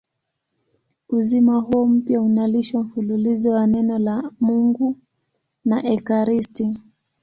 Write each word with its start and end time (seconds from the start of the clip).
Uzima 1.09 1.59
huo 1.61 1.85
mpya 1.85 2.21
unalishwa 2.21 2.83
mfululizo 2.83 3.53
na 3.53 3.67
Neno 3.67 3.99
la 3.99 4.31
Mungu 4.39 4.97
na 5.65 5.83
ekaristi. 5.85 6.77